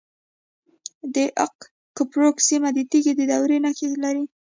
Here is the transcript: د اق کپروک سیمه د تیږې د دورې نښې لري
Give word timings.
د 1.15 1.15
اق 1.45 1.55
کپروک 1.97 2.37
سیمه 2.49 2.69
د 2.73 2.79
تیږې 2.91 3.13
د 3.17 3.21
دورې 3.31 3.57
نښې 3.65 3.87
لري 4.03 4.25